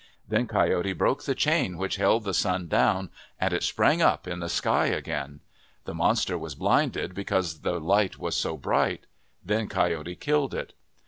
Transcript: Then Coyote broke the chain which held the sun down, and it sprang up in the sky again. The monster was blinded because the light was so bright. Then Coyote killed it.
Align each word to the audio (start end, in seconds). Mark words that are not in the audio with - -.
Then 0.27 0.47
Coyote 0.47 0.93
broke 0.93 1.25
the 1.25 1.35
chain 1.35 1.77
which 1.77 1.97
held 1.97 2.23
the 2.23 2.33
sun 2.33 2.67
down, 2.67 3.11
and 3.39 3.53
it 3.53 3.61
sprang 3.61 4.01
up 4.01 4.27
in 4.27 4.39
the 4.39 4.49
sky 4.49 4.87
again. 4.87 5.41
The 5.85 5.93
monster 5.93 6.39
was 6.39 6.55
blinded 6.55 7.13
because 7.13 7.59
the 7.59 7.79
light 7.79 8.17
was 8.17 8.35
so 8.35 8.57
bright. 8.57 9.05
Then 9.45 9.67
Coyote 9.67 10.15
killed 10.15 10.55
it. 10.55 10.73